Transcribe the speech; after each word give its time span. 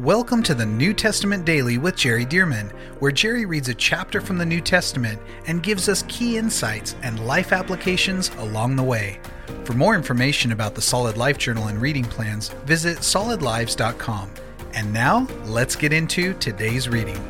Welcome 0.00 0.42
to 0.42 0.56
the 0.56 0.66
New 0.66 0.92
Testament 0.92 1.44
Daily 1.44 1.78
with 1.78 1.94
Jerry 1.94 2.24
Dirmann, 2.24 2.72
where 2.98 3.12
Jerry 3.12 3.46
reads 3.46 3.68
a 3.68 3.74
chapter 3.74 4.20
from 4.20 4.36
the 4.38 4.44
New 4.44 4.60
Testament 4.60 5.20
and 5.46 5.62
gives 5.62 5.88
us 5.88 6.02
key 6.08 6.36
insights 6.36 6.96
and 7.04 7.24
life 7.24 7.52
applications 7.52 8.28
along 8.38 8.74
the 8.74 8.82
way. 8.82 9.20
For 9.62 9.74
more 9.74 9.94
information 9.94 10.50
about 10.50 10.74
the 10.74 10.82
Solid 10.82 11.16
Life 11.16 11.38
Journal 11.38 11.68
and 11.68 11.80
reading 11.80 12.02
plans, 12.02 12.48
visit 12.64 12.98
solidlives.com. 12.98 14.34
And 14.72 14.92
now, 14.92 15.28
let's 15.44 15.76
get 15.76 15.92
into 15.92 16.34
today's 16.40 16.88
reading. 16.88 17.20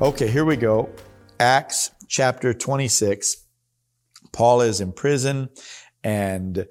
Okay, 0.00 0.28
here 0.28 0.46
we 0.46 0.56
go. 0.56 0.88
Acts 1.38 1.90
chapter 2.08 2.54
26. 2.54 3.44
Paul 4.32 4.62
is 4.62 4.80
in 4.80 4.92
prison, 4.92 5.50
and 6.02 6.66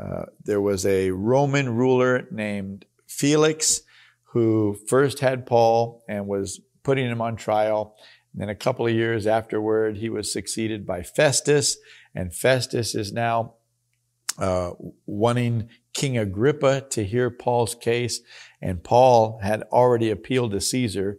uh, 0.00 0.26
there 0.44 0.60
was 0.60 0.86
a 0.86 1.10
Roman 1.10 1.74
ruler 1.74 2.28
named 2.30 2.84
Felix 3.08 3.82
who 4.32 4.76
first 4.88 5.20
had 5.20 5.44
Paul 5.44 6.02
and 6.08 6.26
was 6.26 6.60
putting 6.82 7.06
him 7.06 7.20
on 7.20 7.36
trial. 7.36 7.94
And 8.32 8.40
then 8.40 8.48
a 8.48 8.54
couple 8.54 8.86
of 8.86 8.92
years 8.92 9.26
afterward, 9.26 9.98
he 9.98 10.08
was 10.08 10.32
succeeded 10.32 10.86
by 10.86 11.02
Festus, 11.02 11.76
and 12.14 12.34
Festus 12.34 12.94
is 12.94 13.12
now 13.12 13.54
uh, 14.38 14.70
wanting 15.04 15.68
King 15.92 16.16
Agrippa 16.16 16.86
to 16.90 17.04
hear 17.04 17.28
Paul's 17.28 17.74
case. 17.74 18.20
And 18.62 18.82
Paul 18.82 19.38
had 19.42 19.64
already 19.64 20.10
appealed 20.10 20.52
to 20.52 20.60
Caesar 20.60 21.18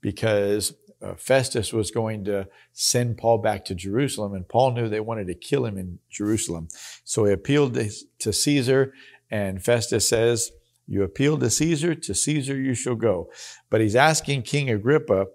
because 0.00 0.74
uh, 1.02 1.16
Festus 1.16 1.70
was 1.70 1.90
going 1.90 2.24
to 2.24 2.48
send 2.72 3.18
Paul 3.18 3.38
back 3.38 3.66
to 3.66 3.74
Jerusalem, 3.74 4.32
and 4.32 4.48
Paul 4.48 4.72
knew 4.72 4.88
they 4.88 5.00
wanted 5.00 5.26
to 5.26 5.34
kill 5.34 5.66
him 5.66 5.76
in 5.76 5.98
Jerusalem. 6.10 6.68
So 7.04 7.26
he 7.26 7.32
appealed 7.32 7.74
to, 7.74 7.90
to 8.20 8.32
Caesar, 8.32 8.94
and 9.30 9.62
Festus 9.62 10.08
says, 10.08 10.50
you 10.86 11.02
appeal 11.02 11.38
to 11.38 11.50
Caesar, 11.50 11.94
to 11.94 12.14
Caesar 12.14 12.56
you 12.56 12.74
shall 12.74 12.94
go. 12.94 13.30
But 13.70 13.80
he's 13.80 13.96
asking 13.96 14.42
King 14.42 14.70
Agrippa, 14.70 15.26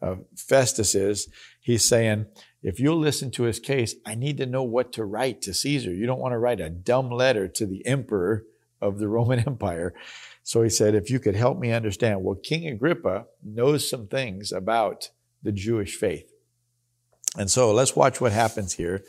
uh, 0.00 0.16
Festus 0.36 0.94
is, 0.94 1.28
he's 1.60 1.84
saying, 1.84 2.26
if 2.62 2.80
you'll 2.80 2.98
listen 2.98 3.30
to 3.32 3.44
his 3.44 3.60
case, 3.60 3.94
I 4.04 4.14
need 4.14 4.36
to 4.38 4.46
know 4.46 4.62
what 4.62 4.92
to 4.94 5.04
write 5.04 5.42
to 5.42 5.54
Caesar. 5.54 5.92
You 5.92 6.06
don't 6.06 6.20
want 6.20 6.32
to 6.32 6.38
write 6.38 6.60
a 6.60 6.70
dumb 6.70 7.10
letter 7.10 7.48
to 7.48 7.66
the 7.66 7.86
emperor 7.86 8.44
of 8.80 8.98
the 8.98 9.08
Roman 9.08 9.38
Empire. 9.46 9.94
So 10.42 10.62
he 10.62 10.70
said, 10.70 10.94
if 10.94 11.10
you 11.10 11.20
could 11.20 11.36
help 11.36 11.58
me 11.58 11.72
understand. 11.72 12.22
Well, 12.22 12.36
King 12.36 12.66
Agrippa 12.68 13.26
knows 13.44 13.88
some 13.88 14.06
things 14.08 14.50
about 14.50 15.10
the 15.42 15.52
Jewish 15.52 15.96
faith. 15.96 16.30
And 17.36 17.50
so 17.50 17.72
let's 17.72 17.94
watch 17.94 18.20
what 18.20 18.32
happens 18.32 18.74
here. 18.74 19.04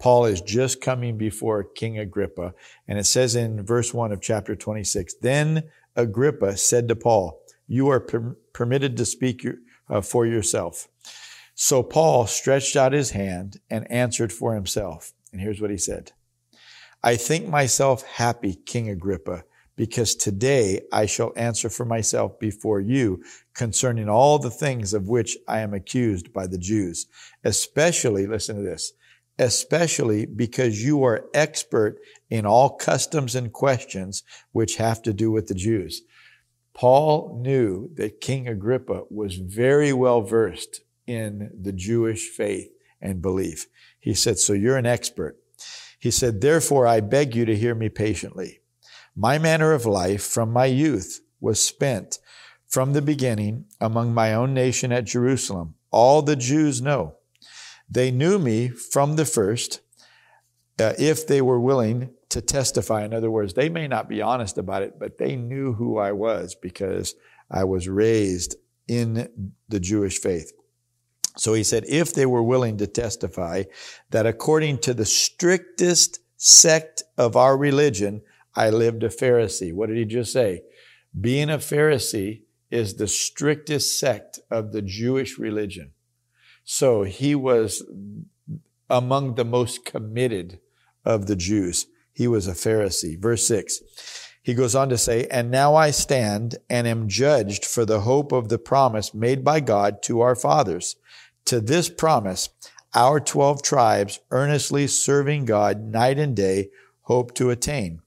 Paul 0.00 0.24
is 0.24 0.40
just 0.40 0.80
coming 0.80 1.18
before 1.18 1.62
King 1.62 1.98
Agrippa. 1.98 2.54
And 2.88 2.98
it 2.98 3.04
says 3.04 3.36
in 3.36 3.64
verse 3.64 3.94
1 3.94 4.10
of 4.10 4.20
chapter 4.20 4.56
26 4.56 5.14
Then 5.20 5.64
Agrippa 5.94 6.56
said 6.56 6.88
to 6.88 6.96
Paul, 6.96 7.40
You 7.68 7.88
are 7.90 8.00
per- 8.00 8.36
permitted 8.52 8.96
to 8.96 9.04
speak 9.04 9.44
your, 9.44 9.56
uh, 9.88 10.00
for 10.00 10.26
yourself. 10.26 10.88
So 11.54 11.82
Paul 11.82 12.26
stretched 12.26 12.74
out 12.74 12.94
his 12.94 13.10
hand 13.10 13.60
and 13.68 13.90
answered 13.90 14.32
for 14.32 14.54
himself. 14.54 15.12
And 15.32 15.40
here's 15.40 15.60
what 15.60 15.70
he 15.70 15.78
said 15.78 16.12
I 17.04 17.16
think 17.16 17.46
myself 17.46 18.02
happy, 18.02 18.54
King 18.54 18.88
Agrippa, 18.88 19.44
because 19.76 20.14
today 20.14 20.80
I 20.92 21.04
shall 21.04 21.34
answer 21.36 21.68
for 21.68 21.84
myself 21.84 22.38
before 22.38 22.80
you 22.80 23.22
concerning 23.54 24.08
all 24.08 24.38
the 24.38 24.50
things 24.50 24.94
of 24.94 25.08
which 25.08 25.36
I 25.46 25.60
am 25.60 25.74
accused 25.74 26.32
by 26.32 26.46
the 26.46 26.58
Jews, 26.58 27.06
especially, 27.44 28.26
listen 28.26 28.56
to 28.56 28.62
this, 28.62 28.92
especially 29.40 30.26
because 30.26 30.84
you 30.84 31.02
are 31.02 31.24
expert 31.32 31.98
in 32.28 32.44
all 32.44 32.76
customs 32.76 33.34
and 33.34 33.52
questions 33.52 34.22
which 34.52 34.76
have 34.76 35.00
to 35.00 35.14
do 35.14 35.30
with 35.30 35.46
the 35.46 35.54
Jews. 35.54 36.02
Paul 36.74 37.40
knew 37.42 37.90
that 37.94 38.20
King 38.20 38.46
Agrippa 38.46 39.04
was 39.08 39.36
very 39.36 39.94
well 39.94 40.20
versed 40.20 40.82
in 41.06 41.50
the 41.58 41.72
Jewish 41.72 42.28
faith 42.28 42.68
and 43.00 43.22
belief. 43.22 43.66
He 43.98 44.12
said, 44.12 44.38
So 44.38 44.52
you're 44.52 44.76
an 44.76 44.86
expert. 44.86 45.38
He 45.98 46.10
said, 46.10 46.42
Therefore, 46.42 46.86
I 46.86 47.00
beg 47.00 47.34
you 47.34 47.46
to 47.46 47.56
hear 47.56 47.74
me 47.74 47.88
patiently. 47.88 48.60
My 49.16 49.38
manner 49.38 49.72
of 49.72 49.86
life 49.86 50.22
from 50.22 50.52
my 50.52 50.66
youth 50.66 51.20
was 51.40 51.64
spent 51.64 52.18
from 52.68 52.92
the 52.92 53.02
beginning 53.02 53.64
among 53.80 54.12
my 54.12 54.34
own 54.34 54.52
nation 54.52 54.92
at 54.92 55.06
Jerusalem. 55.06 55.76
All 55.90 56.20
the 56.20 56.36
Jews 56.36 56.82
know. 56.82 57.16
They 57.90 58.10
knew 58.10 58.38
me 58.38 58.68
from 58.68 59.16
the 59.16 59.24
first 59.24 59.80
uh, 60.78 60.94
if 60.98 61.26
they 61.26 61.42
were 61.42 61.60
willing 61.60 62.10
to 62.30 62.40
testify. 62.40 63.04
In 63.04 63.12
other 63.12 63.30
words, 63.30 63.54
they 63.54 63.68
may 63.68 63.88
not 63.88 64.08
be 64.08 64.22
honest 64.22 64.56
about 64.56 64.82
it, 64.82 64.98
but 64.98 65.18
they 65.18 65.36
knew 65.36 65.72
who 65.72 65.98
I 65.98 66.12
was 66.12 66.54
because 66.54 67.14
I 67.50 67.64
was 67.64 67.88
raised 67.88 68.56
in 68.86 69.52
the 69.68 69.80
Jewish 69.80 70.18
faith. 70.18 70.52
So 71.36 71.54
he 71.54 71.64
said, 71.64 71.84
if 71.88 72.14
they 72.14 72.26
were 72.26 72.42
willing 72.42 72.76
to 72.78 72.86
testify 72.86 73.64
that 74.10 74.26
according 74.26 74.78
to 74.78 74.94
the 74.94 75.04
strictest 75.04 76.20
sect 76.36 77.02
of 77.18 77.36
our 77.36 77.56
religion, 77.56 78.22
I 78.54 78.70
lived 78.70 79.02
a 79.02 79.08
Pharisee. 79.08 79.72
What 79.72 79.88
did 79.88 79.98
he 79.98 80.04
just 80.04 80.32
say? 80.32 80.62
Being 81.18 81.50
a 81.50 81.58
Pharisee 81.58 82.42
is 82.70 82.94
the 82.94 83.08
strictest 83.08 83.98
sect 83.98 84.40
of 84.50 84.72
the 84.72 84.82
Jewish 84.82 85.38
religion. 85.38 85.92
So 86.72 87.02
he 87.02 87.34
was 87.34 87.82
among 88.88 89.34
the 89.34 89.44
most 89.44 89.84
committed 89.84 90.60
of 91.04 91.26
the 91.26 91.34
Jews. 91.34 91.88
He 92.12 92.28
was 92.28 92.46
a 92.46 92.52
Pharisee. 92.52 93.20
Verse 93.20 93.44
6. 93.48 93.80
He 94.40 94.54
goes 94.54 94.76
on 94.76 94.88
to 94.90 94.96
say, 94.96 95.26
And 95.32 95.50
now 95.50 95.74
I 95.74 95.90
stand 95.90 96.58
and 96.70 96.86
am 96.86 97.08
judged 97.08 97.64
for 97.64 97.84
the 97.84 98.02
hope 98.02 98.30
of 98.30 98.50
the 98.50 98.58
promise 98.58 99.12
made 99.12 99.42
by 99.42 99.58
God 99.58 100.00
to 100.04 100.20
our 100.20 100.36
fathers. 100.36 100.94
To 101.46 101.60
this 101.60 101.88
promise, 101.88 102.50
our 102.94 103.18
12 103.18 103.64
tribes, 103.64 104.20
earnestly 104.30 104.86
serving 104.86 105.46
God 105.46 105.82
night 105.82 106.20
and 106.20 106.36
day, 106.36 106.68
hope 107.02 107.34
to 107.34 107.50
attain. 107.50 108.00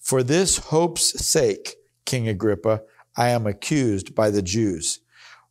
For 0.00 0.24
this 0.24 0.58
hope's 0.58 1.24
sake, 1.24 1.76
King 2.06 2.26
Agrippa, 2.26 2.82
I 3.16 3.28
am 3.28 3.46
accused 3.46 4.16
by 4.16 4.30
the 4.30 4.42
Jews. 4.42 4.98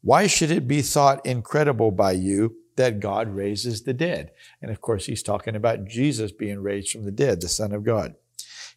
Why 0.02 0.28
should 0.28 0.52
it 0.52 0.68
be 0.68 0.82
thought 0.82 1.26
incredible 1.26 1.92
by 1.92 2.14
you 2.14 2.56
that 2.78 3.00
God 3.00 3.36
raises 3.36 3.84
the 3.84 3.94
dead? 3.94 4.32
And 4.62 4.72
of 4.72 4.80
course, 4.82 5.06
he's 5.06 5.24
talking 5.24 5.56
about 5.56 5.86
Jesus 5.86 6.32
being 6.32 6.60
raised 6.60 6.92
from 6.92 7.04
the 7.04 7.12
dead, 7.12 7.42
the 7.42 7.50
Son 7.50 7.74
of 7.74 7.84
God. 7.84 8.16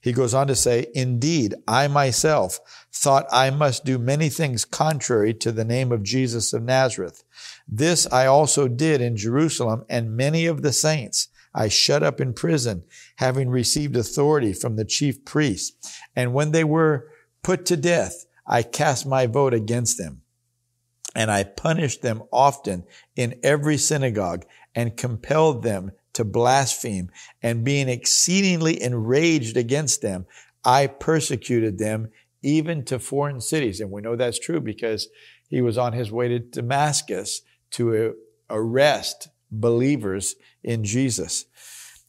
He 0.01 0.13
goes 0.13 0.35
on 0.35 0.49
to 0.49 0.57
say, 0.57 0.89
Indeed, 0.95 1.55
I 1.69 1.87
myself 1.87 2.59
thought 2.93 3.27
I 3.31 3.51
must 3.51 3.85
do 3.85 3.99
many 3.99 4.29
things 4.29 4.65
contrary 4.65 5.33
to 5.35 5.53
the 5.53 5.65
name 5.65 5.93
of 5.93 6.03
Jesus 6.03 6.53
of 6.53 6.65
Nazareth. 6.65 7.23
This 7.69 8.13
I 8.13 8.27
also 8.27 8.67
did 8.67 9.01
in 9.01 9.17
Jerusalem, 9.17 9.85
and 9.89 10.17
many 10.17 10.47
of 10.47 10.63
the 10.63 10.73
saints 10.73 11.29
I 11.55 11.69
shut 11.69 12.03
up 12.03 12.21
in 12.21 12.35
prison, 12.35 12.83
having 13.17 13.49
received 13.49 13.97
authority 13.97 14.53
from 14.53 14.75
the 14.75 14.85
chief 14.85 15.25
priests. 15.25 15.97
And 16.17 16.35
when 16.35 16.51
they 16.51 16.65
were 16.65 17.09
put 17.45 17.65
to 17.67 17.77
death, 17.77 18.27
I 18.45 18.63
cast 18.63 19.07
my 19.07 19.27
vote 19.27 19.55
against 19.55 19.99
them. 19.99 20.22
And 21.15 21.31
I 21.31 21.45
punished 21.45 22.03
them 22.03 22.23
often 22.33 22.85
in 23.17 23.39
every 23.43 23.77
synagogue 23.77 24.45
and 24.75 24.97
compelled 24.97 25.63
them 25.63 25.93
to 26.15 26.25
blaspheme. 26.25 27.11
And 27.43 27.65
being 27.65 27.89
exceedingly 27.89 28.83
enraged 28.83 29.57
against 29.57 30.03
them, 30.03 30.27
I 30.65 30.87
persecuted 30.87 31.79
them 31.79 32.09
even 32.43 32.85
to 32.87 32.99
foreign 32.99 33.41
cities. 33.41 33.81
And 33.81 33.91
we 33.91 34.03
know 34.03 34.17
that's 34.17 34.39
true 34.39 34.61
because 34.61 35.09
he 35.49 35.61
was 35.61 35.79
on 35.79 35.93
his 35.93 36.11
way 36.11 36.29
to 36.29 36.39
Damascus 36.39 37.43
to 37.73 37.95
uh, 37.95 38.13
arrest 38.51 39.29
believers 39.51 40.35
in 40.63 40.85
Jesus 40.85 41.47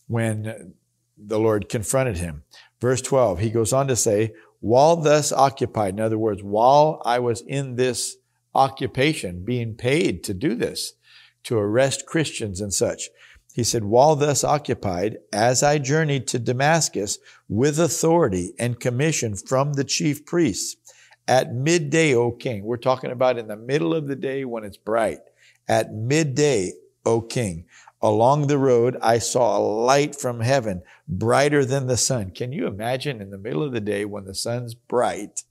when 0.07 0.73
the 1.17 1.39
Lord 1.39 1.69
confronted 1.69 2.17
him. 2.17 2.43
Verse 2.79 3.01
12, 3.01 3.39
he 3.39 3.49
goes 3.49 3.73
on 3.73 3.87
to 3.87 3.95
say, 3.95 4.33
while 4.59 4.95
thus 4.95 5.31
occupied, 5.31 5.95
in 5.95 5.99
other 5.99 6.17
words, 6.17 6.41
while 6.41 7.01
I 7.05 7.19
was 7.19 7.41
in 7.41 7.75
this 7.75 8.15
occupation, 8.55 9.43
being 9.43 9.75
paid 9.75 10.23
to 10.23 10.33
do 10.33 10.55
this, 10.55 10.93
to 11.43 11.57
arrest 11.57 12.05
Christians 12.05 12.61
and 12.61 12.73
such. 12.73 13.09
He 13.53 13.63
said, 13.63 13.83
while 13.83 14.15
thus 14.15 14.43
occupied, 14.43 15.17
as 15.31 15.61
I 15.61 15.77
journeyed 15.77 16.27
to 16.29 16.39
Damascus 16.39 17.19
with 17.47 17.79
authority 17.79 18.53
and 18.57 18.79
commission 18.79 19.35
from 19.35 19.73
the 19.73 19.83
chief 19.83 20.25
priests, 20.25 20.75
at 21.27 21.53
midday, 21.53 22.15
O 22.15 22.31
king, 22.31 22.63
we're 22.63 22.77
talking 22.77 23.11
about 23.11 23.37
in 23.37 23.47
the 23.47 23.55
middle 23.55 23.93
of 23.93 24.07
the 24.07 24.15
day 24.15 24.43
when 24.43 24.63
it's 24.63 24.77
bright, 24.77 25.19
at 25.67 25.93
midday, 25.93 26.73
O 27.05 27.21
king, 27.21 27.65
along 28.01 28.47
the 28.47 28.57
road, 28.57 28.97
I 29.01 29.19
saw 29.19 29.57
a 29.57 29.59
light 29.59 30.15
from 30.15 30.41
heaven, 30.41 30.81
brighter 31.07 31.63
than 31.63 31.87
the 31.87 31.95
sun. 31.95 32.31
Can 32.31 32.51
you 32.51 32.67
imagine 32.67 33.21
in 33.21 33.29
the 33.29 33.37
middle 33.37 33.63
of 33.63 33.71
the 33.71 33.79
day 33.79 34.03
when 34.03 34.25
the 34.25 34.35
sun's 34.35 34.73
bright, 34.73 35.43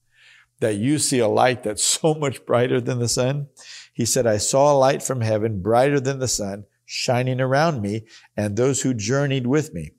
that 0.62 0.76
you 0.76 0.98
see 0.98 1.18
a 1.18 1.28
light 1.28 1.62
that's 1.62 1.84
so 2.00 2.14
much 2.14 2.46
brighter 2.46 2.80
than 2.80 2.98
the 2.98 3.08
sun? 3.08 3.48
He 3.92 4.06
said, 4.06 4.26
I 4.26 4.38
saw 4.38 4.72
a 4.72 4.78
light 4.78 5.02
from 5.02 5.20
heaven, 5.20 5.60
brighter 5.60 6.00
than 6.00 6.18
the 6.18 6.28
sun, 6.28 6.64
shining 6.86 7.40
around 7.40 7.82
me 7.82 8.06
and 8.36 8.56
those 8.56 8.80
who 8.80 8.94
journeyed 8.94 9.46
with 9.46 9.74
me. 9.74 9.90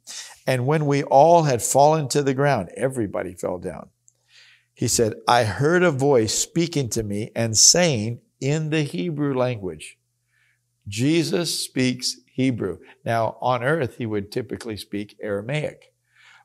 And 0.47 0.65
when 0.65 0.87
we 0.87 1.03
all 1.03 1.43
had 1.43 1.61
fallen 1.61 2.07
to 2.09 2.23
the 2.23 2.33
ground, 2.33 2.69
everybody 2.75 3.35
fell 3.35 3.59
down. 3.59 3.89
he 4.73 4.87
said, 4.87 5.13
I 5.27 5.43
heard 5.43 5.83
a 5.83 5.91
voice 5.91 6.33
speaking 6.33 6.89
to 6.89 7.03
me 7.03 7.31
and 7.35 7.55
saying 7.55 8.21
in 8.41 8.71
the 8.71 8.81
Hebrew 8.81 9.37
language, 9.37 9.97
Jesus 10.87 11.63
speaks 11.63 12.17
Hebrew. 12.33 12.79
Now, 13.05 13.37
on 13.41 13.63
earth, 13.63 13.97
he 13.97 14.07
would 14.07 14.31
typically 14.31 14.75
speak 14.75 15.15
Aramaic. 15.21 15.93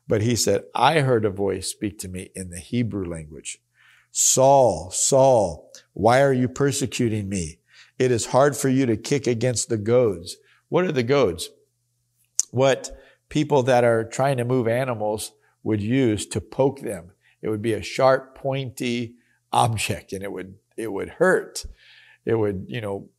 But 0.07 0.21
he 0.21 0.35
said, 0.35 0.63
I 0.73 1.01
heard 1.01 1.25
a 1.25 1.29
voice 1.29 1.67
speak 1.67 1.99
to 1.99 2.07
me 2.07 2.29
in 2.35 2.49
the 2.49 2.59
Hebrew 2.59 3.07
language. 3.07 3.59
Saul, 4.11 4.91
Saul, 4.91 5.71
why 5.93 6.21
are 6.21 6.33
you 6.33 6.47
persecuting 6.47 7.29
me? 7.29 7.59
It 7.97 8.11
is 8.11 8.27
hard 8.27 8.55
for 8.55 8.69
you 8.69 8.85
to 8.85 8.97
kick 8.97 9.27
against 9.27 9.69
the 9.69 9.77
goads. 9.77 10.37
What 10.69 10.85
are 10.85 10.91
the 10.91 11.03
goads? 11.03 11.49
What 12.51 12.91
people 13.27 13.63
that 13.63 13.83
are 13.83 14.03
trying 14.03 14.37
to 14.37 14.45
move 14.45 14.67
animals 14.67 15.33
would 15.63 15.81
use 15.81 16.25
to 16.27 16.41
poke 16.41 16.81
them. 16.81 17.11
It 17.41 17.49
would 17.49 17.61
be 17.61 17.73
a 17.73 17.81
sharp, 17.81 18.35
pointy 18.35 19.15
object 19.51 20.13
and 20.13 20.23
it 20.23 20.31
would, 20.31 20.55
it 20.77 20.91
would 20.91 21.09
hurt. 21.09 21.65
It 22.25 22.35
would, 22.35 22.65
you 22.67 22.81
know, 22.81 23.09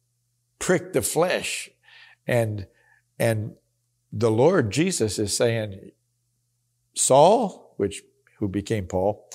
prick 0.59 0.93
the 0.93 1.03
flesh. 1.03 1.71
And, 2.27 2.67
and 3.19 3.55
the 4.13 4.31
Lord 4.31 4.71
Jesus 4.71 5.19
is 5.19 5.37
saying, 5.37 5.93
Saul, 6.95 7.75
which, 7.77 8.03
who 8.39 8.49
became 8.49 8.87
Paul, 8.87 9.29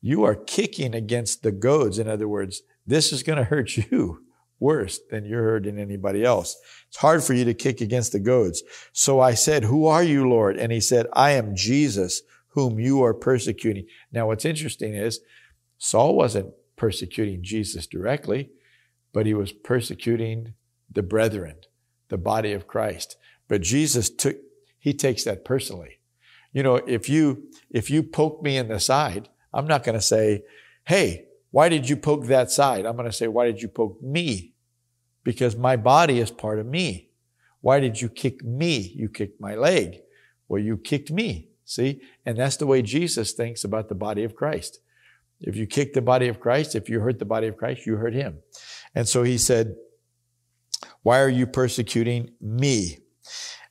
you 0.00 0.24
are 0.24 0.34
kicking 0.34 0.94
against 0.94 1.42
the 1.42 1.52
goads. 1.52 1.98
In 1.98 2.08
other 2.08 2.28
words, 2.28 2.62
this 2.86 3.12
is 3.12 3.22
going 3.22 3.38
to 3.38 3.44
hurt 3.44 3.76
you 3.90 4.24
worse 4.58 5.00
than 5.10 5.24
you're 5.24 5.42
hurting 5.42 5.78
anybody 5.78 6.22
else. 6.22 6.56
It's 6.88 6.98
hard 6.98 7.24
for 7.24 7.32
you 7.32 7.44
to 7.46 7.54
kick 7.54 7.80
against 7.80 8.12
the 8.12 8.20
goads. 8.20 8.62
So 8.92 9.18
I 9.18 9.34
said, 9.34 9.64
who 9.64 9.86
are 9.86 10.02
you, 10.02 10.28
Lord? 10.28 10.58
And 10.58 10.70
he 10.70 10.80
said, 10.80 11.06
I 11.14 11.32
am 11.32 11.56
Jesus 11.56 12.22
whom 12.48 12.78
you 12.78 13.02
are 13.02 13.14
persecuting. 13.14 13.86
Now, 14.12 14.26
what's 14.26 14.44
interesting 14.44 14.94
is 14.94 15.20
Saul 15.78 16.14
wasn't 16.14 16.52
persecuting 16.76 17.42
Jesus 17.42 17.86
directly, 17.86 18.50
but 19.12 19.24
he 19.24 19.34
was 19.34 19.52
persecuting 19.52 20.54
the 20.92 21.02
brethren, 21.02 21.56
the 22.08 22.18
body 22.18 22.52
of 22.52 22.66
Christ. 22.66 23.16
But 23.48 23.62
Jesus 23.62 24.10
took, 24.10 24.36
he 24.78 24.92
takes 24.92 25.24
that 25.24 25.44
personally. 25.44 26.00
You 26.52 26.62
know, 26.62 26.76
if 26.76 27.08
you, 27.08 27.44
if 27.70 27.90
you 27.90 28.02
poke 28.02 28.42
me 28.42 28.56
in 28.56 28.68
the 28.68 28.80
side, 28.80 29.28
I'm 29.52 29.66
not 29.66 29.84
going 29.84 29.98
to 29.98 30.02
say, 30.02 30.42
Hey, 30.84 31.26
why 31.50 31.68
did 31.68 31.88
you 31.88 31.96
poke 31.96 32.26
that 32.26 32.50
side? 32.50 32.86
I'm 32.86 32.96
going 32.96 33.08
to 33.08 33.12
say, 33.12 33.28
why 33.28 33.46
did 33.46 33.60
you 33.60 33.68
poke 33.68 34.00
me? 34.02 34.54
Because 35.24 35.56
my 35.56 35.76
body 35.76 36.20
is 36.20 36.30
part 36.30 36.58
of 36.58 36.66
me. 36.66 37.10
Why 37.60 37.80
did 37.80 38.00
you 38.00 38.08
kick 38.08 38.44
me? 38.44 38.92
You 38.94 39.08
kicked 39.08 39.40
my 39.40 39.54
leg. 39.54 40.00
Well, 40.48 40.62
you 40.62 40.76
kicked 40.76 41.10
me. 41.10 41.48
See? 41.64 42.00
And 42.24 42.38
that's 42.38 42.56
the 42.56 42.66
way 42.66 42.82
Jesus 42.82 43.32
thinks 43.32 43.64
about 43.64 43.88
the 43.88 43.94
body 43.94 44.24
of 44.24 44.34
Christ. 44.34 44.80
If 45.40 45.56
you 45.56 45.66
kick 45.66 45.92
the 45.92 46.02
body 46.02 46.28
of 46.28 46.40
Christ, 46.40 46.74
if 46.74 46.88
you 46.88 47.00
hurt 47.00 47.18
the 47.18 47.24
body 47.24 47.48
of 47.48 47.56
Christ, 47.56 47.86
you 47.86 47.96
hurt 47.96 48.14
him. 48.14 48.38
And 48.94 49.08
so 49.08 49.22
he 49.22 49.38
said, 49.38 49.74
why 51.02 51.20
are 51.20 51.28
you 51.28 51.46
persecuting 51.46 52.30
me? 52.40 52.98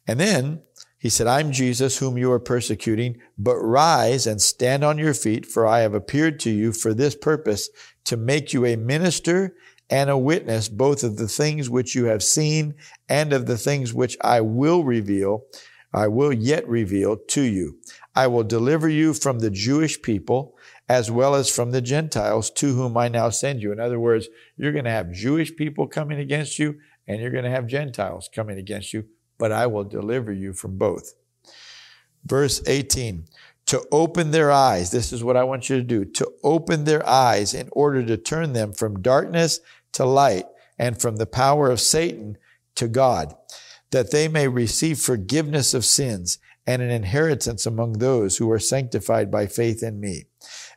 And 0.07 0.19
then 0.19 0.63
he 0.99 1.09
said, 1.09 1.27
I'm 1.27 1.51
Jesus 1.51 1.97
whom 1.97 2.17
you 2.17 2.31
are 2.31 2.39
persecuting, 2.39 3.17
but 3.37 3.57
rise 3.57 4.27
and 4.27 4.41
stand 4.41 4.83
on 4.83 4.97
your 4.97 5.13
feet, 5.13 5.45
for 5.45 5.65
I 5.65 5.79
have 5.79 5.93
appeared 5.93 6.39
to 6.41 6.49
you 6.49 6.73
for 6.73 6.93
this 6.93 7.15
purpose, 7.15 7.69
to 8.05 8.17
make 8.17 8.53
you 8.53 8.65
a 8.65 8.75
minister 8.75 9.55
and 9.89 10.09
a 10.09 10.17
witness 10.17 10.69
both 10.69 11.03
of 11.03 11.17
the 11.17 11.27
things 11.27 11.69
which 11.69 11.95
you 11.95 12.05
have 12.05 12.21
seen 12.21 12.75
and 13.07 13.33
of 13.33 13.45
the 13.45 13.57
things 13.57 13.93
which 13.93 14.17
I 14.21 14.41
will 14.41 14.83
reveal, 14.83 15.45
I 15.93 16.07
will 16.07 16.33
yet 16.33 16.67
reveal 16.67 17.17
to 17.29 17.41
you. 17.41 17.79
I 18.15 18.27
will 18.27 18.43
deliver 18.43 18.89
you 18.89 19.13
from 19.13 19.39
the 19.39 19.49
Jewish 19.49 20.01
people 20.01 20.55
as 20.87 21.09
well 21.09 21.35
as 21.35 21.49
from 21.49 21.71
the 21.71 21.81
Gentiles 21.81 22.49
to 22.51 22.73
whom 22.73 22.97
I 22.97 23.07
now 23.07 23.29
send 23.29 23.61
you. 23.61 23.71
In 23.71 23.79
other 23.79 23.99
words, 23.99 24.27
you're 24.57 24.73
going 24.73 24.85
to 24.85 24.91
have 24.91 25.11
Jewish 25.11 25.55
people 25.55 25.87
coming 25.87 26.19
against 26.19 26.59
you 26.59 26.79
and 27.07 27.21
you're 27.21 27.31
going 27.31 27.43
to 27.43 27.49
have 27.49 27.67
Gentiles 27.67 28.29
coming 28.33 28.57
against 28.57 28.93
you, 28.93 29.05
but 29.39 29.51
I 29.51 29.65
will 29.65 29.83
deliver 29.83 30.31
you 30.31 30.53
from 30.53 30.77
both. 30.77 31.15
Verse 32.23 32.61
18, 32.67 33.25
to 33.65 33.83
open 33.91 34.31
their 34.31 34.51
eyes. 34.51 34.91
This 34.91 35.11
is 35.11 35.23
what 35.23 35.37
I 35.37 35.43
want 35.43 35.69
you 35.69 35.77
to 35.77 35.83
do. 35.83 36.05
To 36.05 36.31
open 36.43 36.83
their 36.83 37.07
eyes 37.07 37.55
in 37.55 37.69
order 37.71 38.05
to 38.05 38.17
turn 38.17 38.53
them 38.53 38.73
from 38.73 39.01
darkness 39.01 39.59
to 39.93 40.05
light 40.05 40.45
and 40.77 41.01
from 41.01 41.15
the 41.15 41.25
power 41.25 41.71
of 41.71 41.79
Satan 41.79 42.37
to 42.75 42.87
God, 42.87 43.35
that 43.91 44.11
they 44.11 44.27
may 44.27 44.47
receive 44.47 44.99
forgiveness 44.99 45.73
of 45.73 45.85
sins 45.85 46.37
and 46.67 46.81
an 46.81 46.91
inheritance 46.91 47.65
among 47.65 47.93
those 47.93 48.37
who 48.37 48.51
are 48.51 48.59
sanctified 48.59 49.31
by 49.31 49.47
faith 49.47 49.81
in 49.81 49.99
me. 49.99 50.25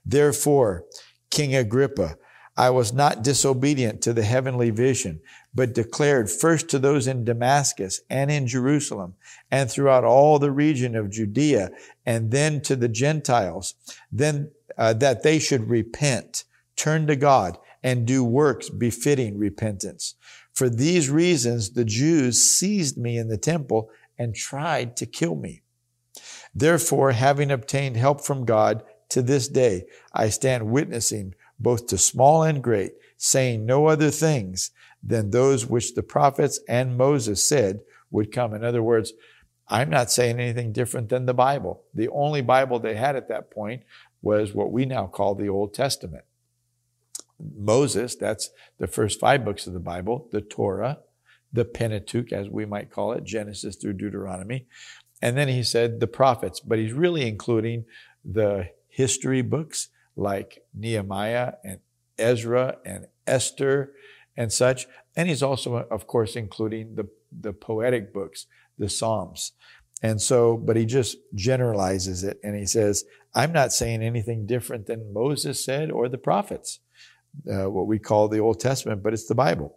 Therefore, 0.04 0.84
King 1.30 1.54
Agrippa, 1.54 2.16
I 2.56 2.70
was 2.70 2.92
not 2.92 3.22
disobedient 3.22 4.02
to 4.02 4.12
the 4.12 4.22
heavenly 4.22 4.70
vision, 4.70 5.20
but 5.54 5.74
declared 5.74 6.30
first 6.30 6.68
to 6.70 6.78
those 6.78 7.06
in 7.06 7.24
Damascus 7.24 8.00
and 8.08 8.30
in 8.30 8.46
Jerusalem 8.46 9.14
and 9.50 9.70
throughout 9.70 10.04
all 10.04 10.38
the 10.38 10.50
region 10.50 10.96
of 10.96 11.10
Judea 11.10 11.70
and 12.06 12.30
then 12.30 12.60
to 12.62 12.76
the 12.76 12.88
Gentiles, 12.88 13.74
then 14.10 14.50
uh, 14.78 14.94
that 14.94 15.22
they 15.22 15.38
should 15.38 15.68
repent, 15.68 16.44
turn 16.76 17.06
to 17.06 17.16
God 17.16 17.58
and 17.82 18.06
do 18.06 18.24
works 18.24 18.70
befitting 18.70 19.38
repentance. 19.38 20.14
For 20.54 20.68
these 20.68 21.10
reasons, 21.10 21.70
the 21.70 21.84
Jews 21.84 22.42
seized 22.42 22.96
me 22.96 23.18
in 23.18 23.28
the 23.28 23.38
temple 23.38 23.90
and 24.18 24.34
tried 24.34 24.96
to 24.98 25.06
kill 25.06 25.34
me. 25.34 25.62
Therefore, 26.54 27.12
having 27.12 27.50
obtained 27.50 27.96
help 27.96 28.24
from 28.24 28.44
God 28.44 28.84
to 29.08 29.22
this 29.22 29.48
day, 29.48 29.84
I 30.14 30.28
stand 30.28 30.70
witnessing 30.70 31.34
both 31.58 31.86
to 31.88 31.98
small 31.98 32.42
and 32.42 32.62
great, 32.62 32.92
saying 33.16 33.64
no 33.64 33.86
other 33.86 34.10
things 34.10 34.70
than 35.02 35.30
those 35.30 35.66
which 35.66 35.94
the 35.94 36.02
prophets 36.02 36.60
and 36.68 36.96
Moses 36.96 37.42
said 37.42 37.80
would 38.10 38.32
come. 38.32 38.54
In 38.54 38.64
other 38.64 38.82
words, 38.82 39.12
I'm 39.68 39.90
not 39.90 40.10
saying 40.10 40.38
anything 40.38 40.72
different 40.72 41.08
than 41.08 41.26
the 41.26 41.34
Bible. 41.34 41.82
The 41.94 42.08
only 42.08 42.42
Bible 42.42 42.78
they 42.78 42.94
had 42.94 43.16
at 43.16 43.28
that 43.28 43.50
point 43.50 43.82
was 44.20 44.54
what 44.54 44.70
we 44.70 44.84
now 44.84 45.06
call 45.06 45.34
the 45.34 45.48
Old 45.48 45.74
Testament. 45.74 46.24
Moses, 47.56 48.14
that's 48.14 48.50
the 48.78 48.86
first 48.86 49.18
five 49.18 49.44
books 49.44 49.66
of 49.66 49.72
the 49.72 49.80
Bible, 49.80 50.28
the 50.30 50.40
Torah, 50.40 50.98
the 51.52 51.64
Pentateuch, 51.64 52.32
as 52.32 52.48
we 52.48 52.64
might 52.64 52.90
call 52.90 53.12
it, 53.12 53.24
Genesis 53.24 53.76
through 53.76 53.94
Deuteronomy. 53.94 54.66
And 55.20 55.36
then 55.36 55.48
he 55.48 55.62
said 55.62 56.00
the 56.00 56.06
prophets, 56.06 56.60
but 56.60 56.78
he's 56.78 56.92
really 56.92 57.26
including 57.26 57.84
the 58.24 58.68
history 58.88 59.42
books 59.42 59.88
like 60.16 60.62
Nehemiah 60.74 61.54
and 61.64 61.80
Ezra 62.18 62.76
and 62.84 63.06
Esther 63.26 63.92
and 64.36 64.52
such. 64.52 64.86
And 65.16 65.28
he's 65.28 65.42
also, 65.42 65.76
of 65.90 66.06
course, 66.06 66.36
including 66.36 66.94
the, 66.94 67.08
the 67.30 67.52
poetic 67.52 68.12
books, 68.12 68.46
the 68.78 68.88
Psalms. 68.88 69.52
And 70.02 70.20
so, 70.20 70.56
but 70.56 70.76
he 70.76 70.84
just 70.84 71.16
generalizes 71.34 72.24
it 72.24 72.40
and 72.42 72.56
he 72.56 72.66
says, 72.66 73.04
I'm 73.34 73.52
not 73.52 73.72
saying 73.72 74.02
anything 74.02 74.46
different 74.46 74.86
than 74.86 75.12
Moses 75.12 75.64
said 75.64 75.90
or 75.90 76.08
the 76.08 76.18
prophets 76.18 76.80
uh, 77.50 77.70
what 77.70 77.86
we 77.86 77.98
call 77.98 78.28
the 78.28 78.40
Old 78.40 78.60
Testament, 78.60 79.02
but 79.02 79.12
it's 79.12 79.26
the 79.26 79.34
Bible. 79.34 79.76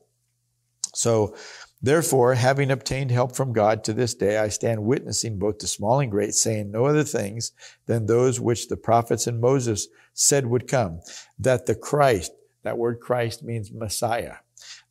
So, 0.94 1.36
therefore, 1.82 2.36
having 2.36 2.72
obtained 2.72 3.12
help 3.12 3.36
from 3.36 3.54
God 3.54 3.84
to 3.84 3.94
this 3.94 4.14
day, 4.14 4.38
I 4.38 4.48
stand 4.50 4.84
witnessing 4.84 5.40
both 5.40 5.58
to 5.60 5.68
small 5.68 6.00
and 6.00 6.12
great, 6.12 6.34
saying 6.34 6.72
no 6.72 6.86
other 6.86 7.04
things 7.04 7.52
than 7.86 8.06
those 8.06 8.40
which 8.40 8.68
the 8.68 8.78
prophets 8.78 9.28
and 9.28 9.42
Moses 9.42 9.88
said 10.14 10.46
would 10.46 10.68
come, 10.68 11.02
that 11.40 11.66
the 11.66 11.76
Christ, 11.76 12.32
that 12.64 12.78
word 12.78 13.00
Christ 13.02 13.44
means 13.44 13.72
Messiah, 13.74 14.36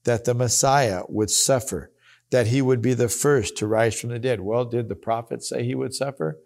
that 0.04 0.25
the 0.25 0.34
Messiah 0.34 1.02
would 1.08 1.30
suffer, 1.30 1.90
that 2.30 2.49
he 2.49 2.62
would 2.62 2.82
be 2.82 2.94
the 2.94 3.08
first 3.08 3.56
to 3.58 3.66
rise 3.66 3.99
from 3.99 4.11
the 4.11 4.18
dead. 4.18 4.40
Well, 4.40 4.64
did 4.64 4.88
the 4.88 4.96
prophets 4.96 5.49
say 5.49 5.64
he 5.64 5.75
would 5.75 5.94
suffer? 5.94 6.38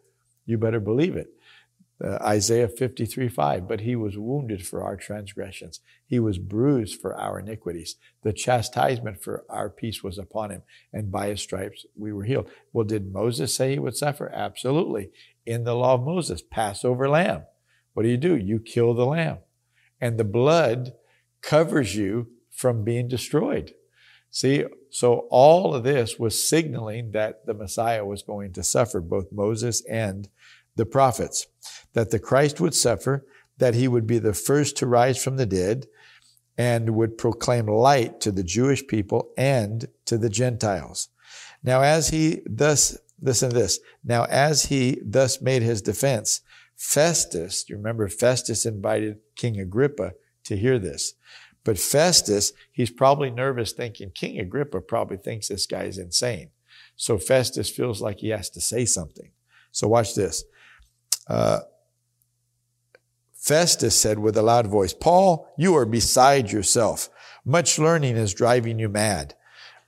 You 0.46 0.58
better 0.58 0.80
believe 0.80 1.16
it 1.16 1.28
uh, 2.02 2.18
Isaiah 2.22 2.68
53 2.68 3.28
5. 3.28 3.68
But 3.68 3.80
he 3.80 3.96
was 3.96 4.16
wounded 4.16 4.66
for 4.66 4.82
our 4.82 4.96
transgressions, 4.96 5.80
he 6.06 6.18
was 6.18 6.38
bruised 6.38 7.00
for 7.00 7.14
our 7.14 7.38
iniquities. 7.38 7.96
The 8.22 8.32
chastisement 8.32 9.22
for 9.22 9.44
our 9.48 9.68
peace 9.70 10.02
was 10.02 10.18
upon 10.18 10.50
him, 10.50 10.62
and 10.92 11.10
by 11.10 11.28
his 11.28 11.40
stripes 11.40 11.86
we 11.96 12.12
were 12.12 12.24
healed. 12.24 12.50
Well, 12.72 12.84
did 12.84 13.12
Moses 13.12 13.54
say 13.54 13.72
he 13.72 13.78
would 13.78 13.96
suffer? 13.96 14.30
Absolutely. 14.32 15.10
In 15.46 15.64
the 15.64 15.74
law 15.74 15.94
of 15.94 16.02
Moses, 16.02 16.42
Passover 16.42 17.08
lamb. 17.08 17.42
What 17.94 18.02
do 18.02 18.08
you 18.08 18.16
do? 18.16 18.36
You 18.36 18.60
kill 18.60 18.94
the 18.94 19.06
lamb, 19.06 19.38
and 20.00 20.18
the 20.18 20.24
blood 20.24 20.92
covers 21.40 21.96
you 21.96 22.28
from 22.58 22.82
being 22.82 23.06
destroyed. 23.06 23.72
See, 24.32 24.64
so 24.90 25.28
all 25.30 25.76
of 25.76 25.84
this 25.84 26.18
was 26.18 26.48
signaling 26.48 27.12
that 27.12 27.46
the 27.46 27.54
Messiah 27.54 28.04
was 28.04 28.22
going 28.22 28.52
to 28.54 28.64
suffer, 28.64 29.00
both 29.00 29.30
Moses 29.30 29.84
and 29.88 30.28
the 30.74 30.84
prophets, 30.84 31.46
that 31.92 32.10
the 32.10 32.18
Christ 32.18 32.60
would 32.60 32.74
suffer, 32.74 33.24
that 33.58 33.74
he 33.74 33.86
would 33.86 34.08
be 34.08 34.18
the 34.18 34.34
first 34.34 34.76
to 34.78 34.88
rise 34.88 35.22
from 35.22 35.36
the 35.36 35.46
dead, 35.46 35.86
and 36.56 36.96
would 36.96 37.16
proclaim 37.16 37.68
light 37.68 38.20
to 38.22 38.32
the 38.32 38.42
Jewish 38.42 38.84
people 38.84 39.30
and 39.38 39.86
to 40.06 40.18
the 40.18 40.28
Gentiles. 40.28 41.10
Now, 41.62 41.82
as 41.82 42.08
he 42.08 42.40
thus, 42.44 42.98
listen 43.22 43.50
to 43.50 43.56
this, 43.56 43.78
now 44.02 44.24
as 44.24 44.64
he 44.64 45.00
thus 45.04 45.40
made 45.40 45.62
his 45.62 45.80
defense, 45.80 46.40
Festus, 46.76 47.68
you 47.68 47.76
remember 47.76 48.08
Festus 48.08 48.66
invited 48.66 49.18
King 49.36 49.60
Agrippa 49.60 50.14
to 50.44 50.56
hear 50.56 50.80
this. 50.80 51.14
But 51.68 51.78
Festus, 51.78 52.54
he's 52.72 52.90
probably 52.90 53.30
nervous 53.30 53.72
thinking 53.72 54.10
King 54.14 54.40
Agrippa 54.40 54.80
probably 54.80 55.18
thinks 55.18 55.48
this 55.48 55.66
guy 55.66 55.82
is 55.82 55.98
insane. 55.98 56.48
So 56.96 57.18
Festus 57.18 57.68
feels 57.68 58.00
like 58.00 58.20
he 58.20 58.30
has 58.30 58.48
to 58.48 58.60
say 58.62 58.86
something. 58.86 59.32
So 59.70 59.86
watch 59.86 60.14
this. 60.14 60.44
Uh, 61.28 61.58
Festus 63.34 64.00
said 64.00 64.18
with 64.18 64.38
a 64.38 64.40
loud 64.40 64.68
voice, 64.68 64.94
Paul, 64.94 65.52
you 65.58 65.76
are 65.76 65.84
beside 65.84 66.50
yourself. 66.50 67.10
Much 67.44 67.78
learning 67.78 68.16
is 68.16 68.32
driving 68.32 68.78
you 68.78 68.88
mad. 68.88 69.34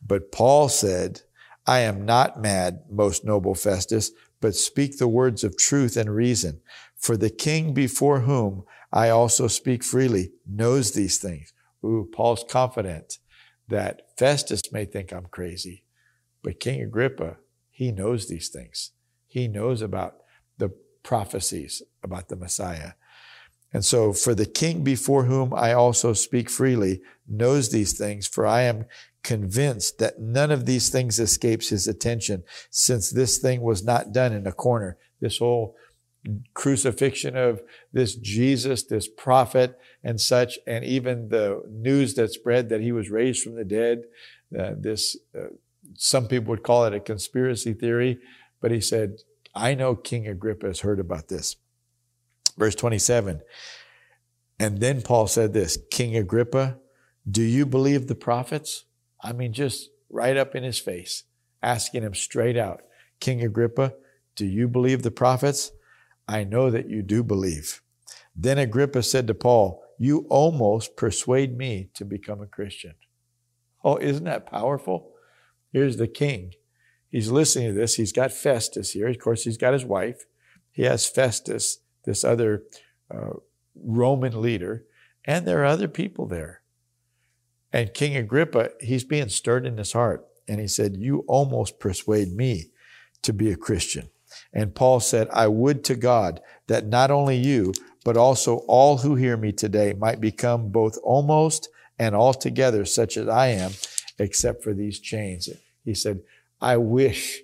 But 0.07 0.31
Paul 0.31 0.69
said, 0.69 1.23
I 1.67 1.79
am 1.79 2.05
not 2.05 2.39
mad, 2.39 2.83
most 2.91 3.25
noble 3.25 3.55
Festus, 3.55 4.11
but 4.43 4.55
speak 4.55 4.99
the 4.99 5.09
words 5.09 5.45
of 5.45 5.57
truth 5.57 5.97
and 5.97 6.15
reason. 6.15 6.61
For 6.99 7.17
the 7.17 7.31
king 7.31 7.73
before 7.73 8.21
whom 8.21 8.65
I 8.93 9.09
also 9.09 9.49
speak 9.49 9.83
freely 9.83 10.33
knows 10.47 10.93
these 10.93 11.17
things. 11.17 11.55
Ooh, 11.85 12.09
Paul's 12.13 12.45
confident 12.49 13.19
that 13.69 14.03
Festus 14.19 14.73
may 14.73 14.85
think 14.85 15.13
I'm 15.13 15.27
crazy, 15.27 15.85
but 16.43 16.61
King 16.61 16.83
Agrippa, 16.83 17.37
he 17.71 17.93
knows 17.93 18.29
these 18.29 18.49
things. 18.49 18.93
He 19.27 19.49
knows 19.49 19.81
about 19.81 20.17
the 20.59 20.71
prophecies 21.03 21.83
about 22.03 22.29
the 22.29 22.37
Messiah. 22.37 22.93
And 23.73 23.85
so, 23.85 24.13
for 24.13 24.35
the 24.35 24.47
king 24.47 24.83
before 24.83 25.25
whom 25.25 25.55
I 25.55 25.73
also 25.73 26.13
speak 26.13 26.51
freely 26.51 27.03
knows 27.29 27.71
these 27.71 27.97
things, 27.97 28.27
for 28.27 28.45
I 28.45 28.63
am 28.63 28.87
convinced 29.23 29.99
that 29.99 30.21
none 30.21 30.51
of 30.51 30.67
these 30.67 30.89
things 30.89 31.21
escapes 31.21 31.69
his 31.69 31.87
attention, 31.87 32.43
since 32.71 33.11
this 33.11 33.39
thing 33.39 33.61
was 33.61 33.85
not 33.85 34.13
done 34.13 34.33
in 34.33 34.47
a 34.47 34.53
corner. 34.53 34.99
This 35.21 35.39
whole 35.39 35.77
crucifixion 36.55 37.37
of 37.37 37.63
this 37.93 38.15
Jesus, 38.15 38.83
this 38.85 39.09
prophet 39.09 39.79
and 40.05 40.21
such, 40.21 40.59
and 40.67 40.85
even 40.85 41.29
the 41.29 41.63
news 41.69 42.15
that 42.15 42.33
spread 42.33 42.69
that 42.69 42.81
he 42.81 42.93
was 42.93 43.11
raised 43.11 43.43
from 43.43 43.55
the 43.55 43.65
dead. 43.65 44.03
Uh, 44.59 44.73
this, 44.77 45.17
uh, 45.39 45.49
some 45.95 46.27
people 46.27 46.51
would 46.51 46.63
call 46.63 46.85
it 46.85 46.95
a 46.95 47.01
conspiracy 47.01 47.73
theory, 47.73 48.19
but 48.61 48.71
he 48.71 48.81
said, 48.81 49.19
I 49.55 49.75
know 49.75 49.95
King 49.95 50.27
Agrippa 50.29 50.67
has 50.67 50.81
heard 50.81 51.01
about 51.01 51.29
this. 51.29 51.57
Verse 52.57 52.75
27. 52.75 53.41
And 54.59 54.81
then 54.81 55.01
Paul 55.01 55.27
said 55.27 55.53
this, 55.53 55.79
King 55.91 56.17
Agrippa, 56.17 56.79
do 57.29 57.43
you 57.43 57.65
believe 57.65 58.07
the 58.07 58.15
prophets? 58.15 58.85
I 59.23 59.33
mean, 59.33 59.53
just 59.53 59.91
right 60.11 60.37
up 60.37 60.55
in 60.55 60.63
his 60.63 60.79
face, 60.79 61.25
asking 61.63 62.03
him 62.03 62.15
straight 62.15 62.57
out, 62.57 62.83
King 63.21 63.43
Agrippa, 63.43 63.95
do 64.37 64.47
you 64.47 64.69
believe 64.69 65.03
the 65.03 65.11
prophets? 65.11 65.73
I 66.31 66.45
know 66.45 66.71
that 66.71 66.89
you 66.89 67.03
do 67.03 67.25
believe. 67.25 67.83
Then 68.37 68.57
Agrippa 68.57 69.03
said 69.03 69.27
to 69.27 69.35
Paul, 69.35 69.83
You 69.99 70.27
almost 70.31 70.97
persuade 70.97 71.59
me 71.59 71.91
to 71.95 72.05
become 72.05 72.41
a 72.41 72.47
Christian. 72.47 72.95
Oh, 73.83 73.97
isn't 73.97 74.25
that 74.25 74.47
powerful? 74.47 75.11
Here's 75.73 75.97
the 75.97 76.07
king. 76.07 76.55
He's 77.09 77.33
listening 77.33 77.69
to 77.69 77.75
this. 77.75 77.97
He's 77.97 78.13
got 78.13 78.31
Festus 78.31 78.93
here. 78.93 79.09
Of 79.09 79.19
course, 79.19 79.43
he's 79.43 79.57
got 79.57 79.73
his 79.73 79.85
wife. 79.85 80.25
He 80.71 80.83
has 80.83 81.09
Festus, 81.09 81.79
this 82.05 82.23
other 82.23 82.63
uh, 83.13 83.31
Roman 83.75 84.41
leader, 84.41 84.85
and 85.25 85.45
there 85.47 85.63
are 85.63 85.65
other 85.65 85.89
people 85.89 86.27
there. 86.27 86.63
And 87.73 87.93
King 87.93 88.17
Agrippa, 88.17 88.71
he's 88.79 89.03
being 89.03 89.31
stirred 89.31 89.67
in 89.67 89.79
his 89.79 89.95
heart. 89.95 90.27
And 90.47 90.61
he 90.61 90.69
said, 90.69 90.97
You 90.97 91.25
almost 91.27 91.81
persuade 91.81 92.33
me 92.33 92.71
to 93.23 93.33
be 93.33 93.51
a 93.51 93.57
Christian. 93.57 94.11
And 94.53 94.75
Paul 94.75 95.01
said, 95.01 95.29
I 95.33 95.49
would 95.49 95.85
to 95.85 95.95
God 95.95 96.41
that 96.67 96.87
not 96.87 97.11
only 97.11 97.37
you, 97.37 97.73
but 98.05 98.17
also 98.17 98.59
all 98.67 98.99
who 98.99 99.15
hear 99.15 99.37
me 99.37 99.53
today 99.53 99.93
might 99.93 100.21
become 100.21 100.71
both 100.71 100.99
almost 101.03 101.69
and 101.99 102.15
altogether 102.15 102.85
such 102.85 103.17
as 103.17 103.29
I 103.29 103.49
am, 103.49 103.73
except 104.19 104.63
for 104.63 104.73
these 104.73 104.99
chains. 105.01 105.49
He 105.85 105.95
said, 105.95 106.21
I 106.61 106.77
wish 106.79 107.41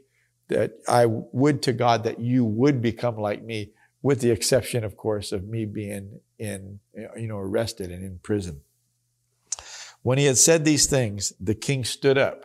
that 0.48 0.78
I 0.88 1.06
would 1.06 1.62
to 1.62 1.72
God 1.72 2.04
that 2.04 2.20
you 2.20 2.44
would 2.44 2.80
become 2.80 3.16
like 3.16 3.42
me, 3.42 3.72
with 4.02 4.20
the 4.20 4.30
exception, 4.30 4.84
of 4.84 4.96
course, 4.96 5.32
of 5.32 5.48
me 5.48 5.64
being 5.64 6.20
in, 6.38 6.80
you 7.16 7.26
know, 7.26 7.38
arrested 7.38 7.90
and 7.90 8.04
in 8.04 8.18
prison. 8.22 8.60
When 10.02 10.18
he 10.18 10.26
had 10.26 10.38
said 10.38 10.64
these 10.64 10.86
things, 10.86 11.32
the 11.40 11.54
king 11.54 11.84
stood 11.84 12.16
up. 12.16 12.44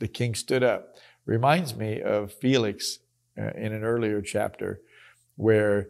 The 0.00 0.08
king 0.08 0.34
stood 0.34 0.64
up. 0.64 0.96
Reminds 1.24 1.76
me 1.76 2.02
of 2.02 2.32
Felix 2.32 2.98
uh, 3.38 3.50
in 3.56 3.72
an 3.72 3.84
earlier 3.84 4.20
chapter 4.20 4.80
where 5.36 5.88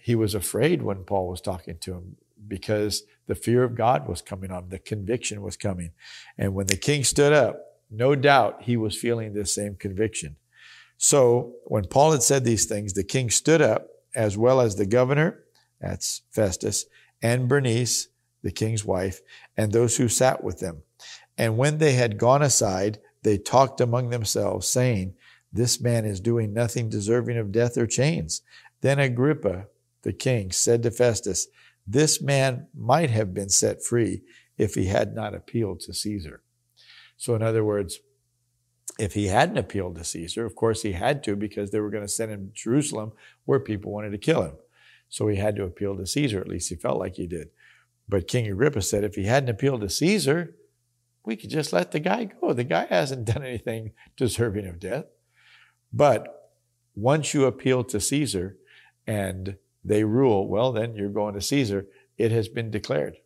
he 0.00 0.14
was 0.14 0.34
afraid 0.34 0.82
when 0.82 1.04
Paul 1.04 1.28
was 1.28 1.40
talking 1.40 1.78
to 1.78 1.94
him 1.94 2.16
because 2.46 3.04
the 3.26 3.34
fear 3.34 3.64
of 3.64 3.74
God 3.74 4.08
was 4.08 4.22
coming 4.22 4.50
on, 4.50 4.68
the 4.68 4.78
conviction 4.78 5.42
was 5.42 5.56
coming. 5.56 5.92
And 6.36 6.54
when 6.54 6.66
the 6.66 6.76
king 6.76 7.04
stood 7.04 7.32
up, 7.32 7.60
no 7.90 8.14
doubt 8.14 8.62
he 8.62 8.76
was 8.76 8.96
feeling 8.96 9.32
this 9.32 9.54
same 9.54 9.74
conviction. 9.74 10.36
So 10.96 11.54
when 11.64 11.84
Paul 11.84 12.12
had 12.12 12.22
said 12.22 12.44
these 12.44 12.66
things, 12.66 12.92
the 12.92 13.04
king 13.04 13.30
stood 13.30 13.62
up, 13.62 13.88
as 14.14 14.36
well 14.36 14.60
as 14.60 14.76
the 14.76 14.86
governor, 14.86 15.44
that's 15.80 16.22
Festus, 16.30 16.86
and 17.22 17.48
Bernice, 17.48 18.08
the 18.42 18.50
king's 18.50 18.84
wife, 18.84 19.20
and 19.56 19.72
those 19.72 19.96
who 19.96 20.08
sat 20.08 20.42
with 20.42 20.60
them. 20.60 20.82
And 21.36 21.56
when 21.56 21.78
they 21.78 21.92
had 21.92 22.18
gone 22.18 22.42
aside, 22.42 22.98
they 23.22 23.38
talked 23.38 23.80
among 23.80 24.10
themselves, 24.10 24.68
saying, 24.68 25.14
this 25.52 25.80
man 25.80 26.04
is 26.04 26.20
doing 26.20 26.52
nothing 26.52 26.88
deserving 26.88 27.38
of 27.38 27.52
death 27.52 27.76
or 27.76 27.86
chains. 27.86 28.42
Then 28.80 28.98
Agrippa, 28.98 29.66
the 30.02 30.12
king, 30.12 30.52
said 30.52 30.82
to 30.82 30.90
Festus, 30.90 31.48
This 31.86 32.20
man 32.20 32.66
might 32.74 33.10
have 33.10 33.32
been 33.32 33.48
set 33.48 33.84
free 33.84 34.22
if 34.56 34.74
he 34.74 34.86
had 34.86 35.14
not 35.14 35.34
appealed 35.34 35.80
to 35.80 35.94
Caesar. 35.94 36.42
So, 37.16 37.34
in 37.34 37.42
other 37.42 37.64
words, 37.64 37.98
if 38.98 39.14
he 39.14 39.26
hadn't 39.26 39.58
appealed 39.58 39.96
to 39.96 40.04
Caesar, 40.04 40.44
of 40.44 40.56
course 40.56 40.82
he 40.82 40.92
had 40.92 41.22
to 41.24 41.36
because 41.36 41.70
they 41.70 41.80
were 41.80 41.90
going 41.90 42.04
to 42.04 42.08
send 42.08 42.32
him 42.32 42.48
to 42.48 42.52
Jerusalem 42.52 43.12
where 43.44 43.60
people 43.60 43.92
wanted 43.92 44.10
to 44.10 44.18
kill 44.18 44.42
him. 44.42 44.56
So 45.08 45.28
he 45.28 45.36
had 45.36 45.56
to 45.56 45.64
appeal 45.64 45.96
to 45.96 46.06
Caesar, 46.06 46.40
at 46.40 46.48
least 46.48 46.68
he 46.68 46.74
felt 46.74 46.98
like 46.98 47.14
he 47.14 47.26
did. 47.26 47.50
But 48.08 48.28
King 48.28 48.48
Agrippa 48.48 48.82
said 48.82 49.04
if 49.04 49.14
he 49.14 49.24
hadn't 49.24 49.50
appealed 49.50 49.82
to 49.82 49.88
Caesar, 49.88 50.54
we 51.24 51.36
could 51.36 51.50
just 51.50 51.72
let 51.72 51.92
the 51.92 52.00
guy 52.00 52.24
go. 52.24 52.52
The 52.52 52.64
guy 52.64 52.86
hasn't 52.86 53.26
done 53.26 53.44
anything 53.44 53.92
deserving 54.16 54.66
of 54.66 54.80
death. 54.80 55.04
But 55.92 56.52
once 56.94 57.34
you 57.34 57.44
appeal 57.46 57.84
to 57.84 58.00
Caesar 58.00 58.56
and 59.06 59.56
they 59.84 60.04
rule, 60.04 60.48
well, 60.48 60.72
then 60.72 60.94
you're 60.94 61.08
going 61.08 61.34
to 61.34 61.40
Caesar. 61.40 61.86
It 62.16 62.32
has 62.32 62.48
been 62.48 62.70
declared. 62.70 63.16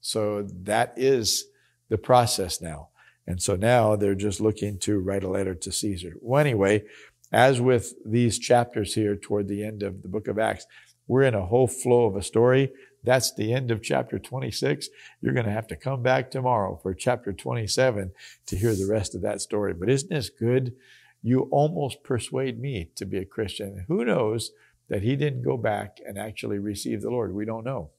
So 0.00 0.42
that 0.64 0.94
is 0.96 1.46
the 1.88 1.98
process 1.98 2.60
now. 2.60 2.88
And 3.26 3.40
so 3.40 3.54
now 3.54 3.94
they're 3.94 4.14
just 4.16 4.40
looking 4.40 4.78
to 4.80 4.98
write 4.98 5.22
a 5.22 5.30
letter 5.30 5.54
to 5.54 5.72
Caesar. 5.72 6.14
Well, 6.20 6.40
anyway, 6.40 6.82
as 7.30 7.60
with 7.60 7.94
these 8.04 8.38
chapters 8.38 8.94
here 8.94 9.16
toward 9.16 9.48
the 9.48 9.64
end 9.64 9.82
of 9.82 10.02
the 10.02 10.08
book 10.08 10.26
of 10.26 10.38
Acts, 10.38 10.66
we're 11.06 11.22
in 11.22 11.34
a 11.34 11.46
whole 11.46 11.68
flow 11.68 12.06
of 12.06 12.16
a 12.16 12.22
story. 12.22 12.72
That's 13.04 13.34
the 13.34 13.52
end 13.52 13.70
of 13.70 13.82
chapter 13.82 14.18
26. 14.18 14.88
You're 15.20 15.34
going 15.34 15.46
to 15.46 15.52
have 15.52 15.66
to 15.68 15.76
come 15.76 16.02
back 16.02 16.30
tomorrow 16.30 16.78
for 16.82 16.94
chapter 16.94 17.32
27 17.32 18.12
to 18.46 18.56
hear 18.56 18.74
the 18.74 18.88
rest 18.90 19.14
of 19.14 19.22
that 19.22 19.40
story. 19.40 19.72
But 19.72 19.88
isn't 19.88 20.10
this 20.10 20.30
good? 20.30 20.74
You 21.22 21.42
almost 21.52 22.02
persuade 22.02 22.60
me 22.60 22.90
to 22.96 23.06
be 23.06 23.18
a 23.18 23.24
Christian. 23.24 23.84
Who 23.88 24.04
knows 24.04 24.50
that 24.88 25.02
he 25.02 25.16
didn't 25.16 25.42
go 25.42 25.56
back 25.56 25.98
and 26.06 26.18
actually 26.18 26.58
receive 26.58 27.00
the 27.00 27.10
Lord? 27.10 27.34
We 27.34 27.44
don't 27.44 27.64
know. 27.64 27.90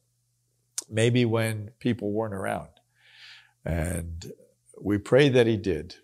Maybe 0.90 1.24
when 1.24 1.72
people 1.80 2.12
weren't 2.12 2.34
around. 2.34 2.70
And 3.66 4.32
we 4.82 4.98
pray 4.98 5.30
that 5.30 5.48
he 5.48 5.56
did. 5.56 5.96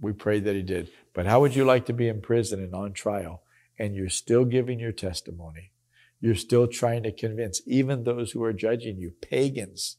We 0.00 0.12
pray 0.12 0.38
that 0.38 0.54
he 0.54 0.62
did. 0.62 0.90
But 1.12 1.26
how 1.26 1.40
would 1.40 1.56
you 1.56 1.64
like 1.64 1.86
to 1.86 1.92
be 1.92 2.08
in 2.08 2.20
prison 2.20 2.62
and 2.62 2.74
on 2.74 2.92
trial 2.92 3.42
and 3.78 3.96
you're 3.96 4.08
still 4.08 4.44
giving 4.44 4.78
your 4.78 4.92
testimony? 4.92 5.72
You're 6.20 6.36
still 6.36 6.68
trying 6.68 7.02
to 7.04 7.12
convince 7.12 7.60
even 7.66 8.04
those 8.04 8.32
who 8.32 8.42
are 8.42 8.52
judging 8.52 8.98
you, 8.98 9.12
pagans, 9.20 9.96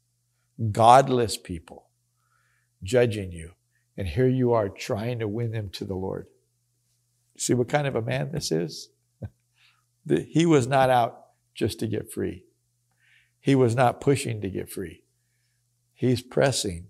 godless 0.71 1.38
people, 1.38 1.89
judging 2.83 3.31
you. 3.31 3.51
And 3.98 4.07
here 4.07 4.27
you 4.27 4.53
are 4.53 4.69
trying 4.69 5.19
to 5.19 5.27
win 5.27 5.51
them 5.51 5.69
to 5.71 5.83
the 5.83 5.95
Lord. 5.95 6.27
See 7.39 7.53
what 7.53 7.69
kind 7.69 7.88
of 7.88 7.96
a 7.96 8.01
man 8.01 8.31
this 8.31 8.51
is? 8.51 8.89
he 10.27 10.46
was 10.46 10.67
not 10.67 10.89
out 10.89 11.27
just 11.55 11.79
to 11.79 11.88
get 11.88 12.12
free. 12.12 12.43
He 13.39 13.55
was 13.55 13.75
not 13.75 14.01
pushing 14.01 14.41
to 14.41 14.50
get 14.50 14.69
free. 14.69 15.03
He's 15.93 16.22
pressing 16.22 16.88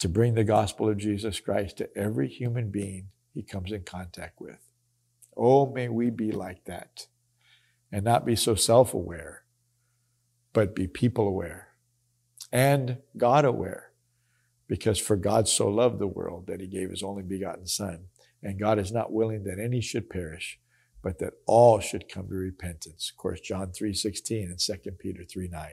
to 0.00 0.08
bring 0.08 0.34
the 0.34 0.44
gospel 0.44 0.88
of 0.88 0.98
Jesus 0.98 1.38
Christ 1.38 1.76
to 1.78 1.96
every 1.96 2.28
human 2.28 2.70
being 2.70 3.08
he 3.32 3.42
comes 3.42 3.70
in 3.70 3.84
contact 3.84 4.40
with. 4.40 4.58
Oh, 5.36 5.72
may 5.72 5.88
we 5.88 6.10
be 6.10 6.32
like 6.32 6.64
that 6.64 7.06
and 7.90 8.04
not 8.04 8.26
be 8.26 8.34
so 8.34 8.56
self 8.56 8.92
aware, 8.94 9.44
but 10.52 10.74
be 10.74 10.86
people 10.88 11.28
aware 11.28 11.68
and 12.52 12.98
God 13.16 13.44
aware. 13.44 13.91
Because 14.68 14.98
for 14.98 15.16
God 15.16 15.48
so 15.48 15.68
loved 15.68 15.98
the 15.98 16.06
world 16.06 16.46
that 16.46 16.60
he 16.60 16.66
gave 16.66 16.90
his 16.90 17.02
only 17.02 17.22
begotten 17.22 17.66
Son 17.66 18.06
and 18.42 18.58
God 18.58 18.78
is 18.78 18.92
not 18.92 19.12
willing 19.12 19.44
that 19.44 19.58
any 19.58 19.80
should 19.80 20.10
perish, 20.10 20.58
but 21.02 21.18
that 21.20 21.34
all 21.46 21.78
should 21.80 22.08
come 22.08 22.28
to 22.28 22.34
repentance. 22.34 23.10
Of 23.10 23.16
course, 23.16 23.40
John 23.40 23.68
3.16 23.68 24.44
and 24.44 24.58
2 24.58 24.90
Peter 24.92 25.22
3.9. 25.22 25.68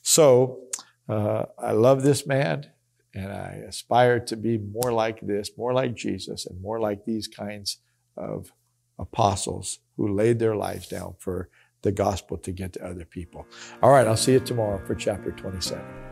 So 0.00 0.60
uh, 1.08 1.44
I 1.58 1.72
love 1.72 2.02
this 2.02 2.26
man 2.26 2.70
and 3.14 3.30
I 3.30 3.62
aspire 3.68 4.20
to 4.20 4.36
be 4.36 4.56
more 4.56 4.92
like 4.92 5.20
this, 5.20 5.50
more 5.58 5.74
like 5.74 5.94
Jesus, 5.94 6.46
and 6.46 6.60
more 6.62 6.80
like 6.80 7.04
these 7.04 7.28
kinds 7.28 7.78
of 8.16 8.52
apostles 8.98 9.80
who 9.96 10.14
laid 10.14 10.38
their 10.38 10.56
lives 10.56 10.88
down 10.88 11.14
for 11.18 11.50
the 11.82 11.92
gospel 11.92 12.38
to 12.38 12.52
get 12.52 12.72
to 12.72 12.86
other 12.86 13.04
people. 13.04 13.46
All 13.82 13.90
right, 13.90 14.06
I'll 14.06 14.16
see 14.16 14.32
you 14.32 14.40
tomorrow 14.40 14.82
for 14.86 14.94
chapter 14.94 15.30
27. 15.32 16.11